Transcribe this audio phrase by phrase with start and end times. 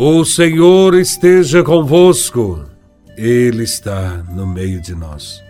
[0.00, 2.64] O Senhor esteja convosco,
[3.16, 5.42] Ele está no meio de nós.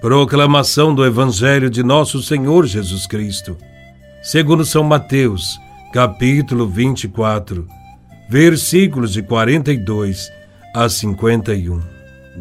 [0.00, 3.58] Proclamação do Evangelho de Nosso Senhor Jesus Cristo,
[4.22, 5.60] segundo São Mateus,
[5.92, 7.68] capítulo 24,
[8.26, 10.32] versículos de 42
[10.74, 11.78] a 51.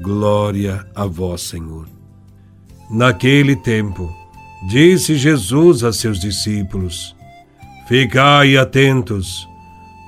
[0.01, 1.89] Glória a Vós, Senhor.
[2.89, 4.09] Naquele tempo,
[4.69, 7.13] disse Jesus a seus discípulos:
[7.85, 9.50] Ficai atentos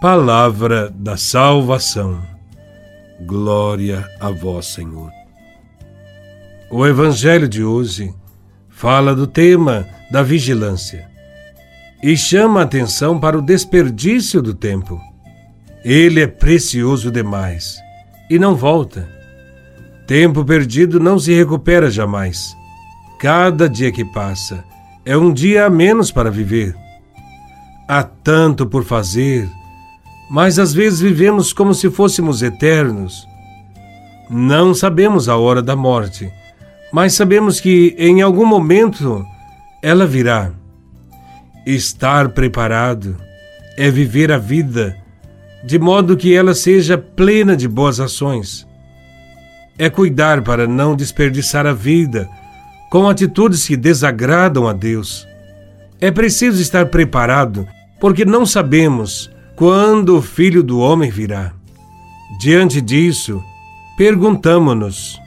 [0.00, 2.22] Palavra da salvação.
[3.26, 5.10] Glória a vós, Senhor.
[6.70, 8.14] O Evangelho de hoje
[8.68, 11.10] fala do tema da vigilância
[12.00, 15.00] e chama a atenção para o desperdício do tempo.
[15.84, 17.76] Ele é precioso demais
[18.30, 19.08] e não volta.
[20.06, 22.56] Tempo perdido não se recupera jamais.
[23.18, 24.64] Cada dia que passa
[25.04, 26.72] é um dia a menos para viver.
[27.88, 29.50] Há tanto por fazer
[30.30, 33.26] mas às vezes vivemos como se fôssemos eternos.
[34.30, 36.30] Não sabemos a hora da morte,
[36.92, 39.24] mas sabemos que em algum momento
[39.82, 40.52] ela virá.
[41.66, 43.16] Estar preparado
[43.76, 44.96] é viver a vida
[45.64, 48.66] de modo que ela seja plena de boas ações.
[49.78, 52.28] É cuidar para não desperdiçar a vida
[52.90, 55.26] com atitudes que desagradam a Deus.
[56.00, 57.66] É preciso estar preparado,
[58.00, 61.52] porque não sabemos quando o Filho do Homem virá.
[62.38, 63.42] Diante disso,
[63.96, 65.20] perguntamo-nos: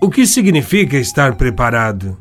[0.00, 2.16] o que significa estar preparado?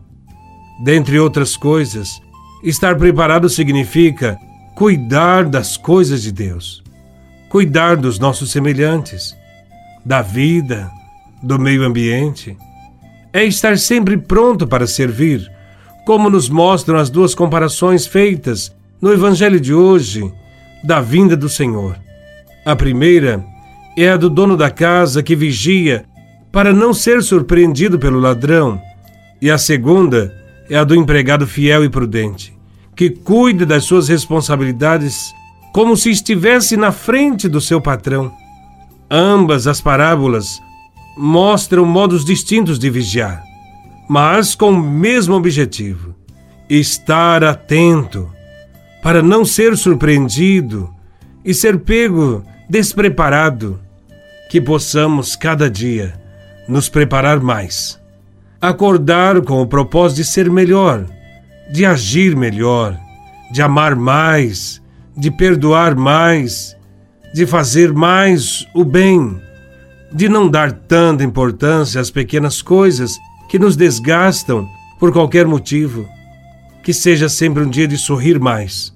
[0.83, 2.21] Dentre outras coisas,
[2.61, 4.37] estar preparado significa
[4.75, 6.83] cuidar das coisas de Deus,
[7.47, 9.33] cuidar dos nossos semelhantes,
[10.03, 10.91] da vida,
[11.41, 12.57] do meio ambiente.
[13.31, 15.49] É estar sempre pronto para servir,
[16.05, 20.29] como nos mostram as duas comparações feitas no Evangelho de hoje
[20.83, 21.97] da vinda do Senhor.
[22.65, 23.43] A primeira
[23.97, 26.05] é a do dono da casa que vigia
[26.51, 28.79] para não ser surpreendido pelo ladrão,
[29.41, 30.33] e a segunda
[30.69, 32.53] é a do empregado fiel e prudente,
[32.95, 35.33] que cuida das suas responsabilidades
[35.73, 38.31] como se estivesse na frente do seu patrão.
[39.09, 40.59] Ambas as parábolas
[41.17, 43.43] mostram modos distintos de vigiar,
[44.07, 46.15] mas com o mesmo objetivo:
[46.69, 48.29] estar atento
[49.03, 50.89] para não ser surpreendido
[51.43, 53.79] e ser pego despreparado,
[54.49, 56.13] que possamos cada dia
[56.69, 57.99] nos preparar mais,
[58.61, 61.05] acordar com o propósito de ser melhor,
[61.69, 62.97] de agir melhor,
[63.51, 64.81] de amar mais,
[65.17, 66.75] de perdoar mais,
[67.33, 69.37] de fazer mais o bem,
[70.13, 73.17] de não dar tanta importância às pequenas coisas
[73.49, 76.07] que nos desgastam por qualquer motivo.
[76.83, 78.93] Que seja sempre um dia de sorrir mais,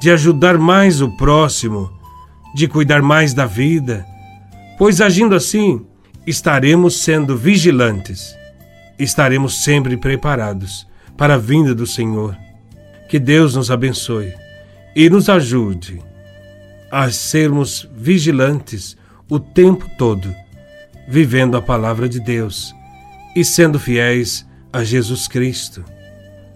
[0.00, 1.92] de ajudar mais o próximo,
[2.54, 4.06] de cuidar mais da vida,
[4.78, 5.84] pois agindo assim,
[6.24, 8.32] estaremos sendo vigilantes,
[8.96, 10.86] estaremos sempre preparados
[11.16, 12.38] para a vinda do Senhor.
[13.08, 14.32] Que Deus nos abençoe
[14.94, 16.00] e nos ajude
[16.92, 18.96] a sermos vigilantes
[19.28, 20.32] o tempo todo,
[21.08, 22.72] vivendo a palavra de Deus
[23.34, 25.84] e sendo fiéis a Jesus Cristo